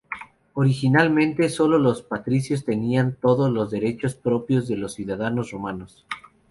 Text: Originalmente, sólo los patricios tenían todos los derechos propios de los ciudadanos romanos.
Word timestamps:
Originalmente, 0.55 1.47
sólo 1.47 1.77
los 1.77 2.01
patricios 2.01 2.65
tenían 2.65 3.15
todos 3.21 3.51
los 3.51 3.69
derechos 3.69 4.15
propios 4.15 4.67
de 4.67 4.75
los 4.77 4.95
ciudadanos 4.95 5.51
romanos. 5.51 6.07